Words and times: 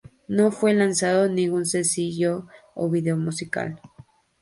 No 0.27 0.51
fue 0.51 0.73
lanzado 0.73 1.29
ningún 1.29 1.67
sencillo 1.67 2.47
o 2.73 2.89
video 2.89 3.17
musical. 3.17 3.79